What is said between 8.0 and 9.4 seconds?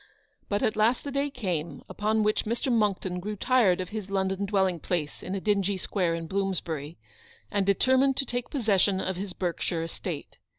to take possession of his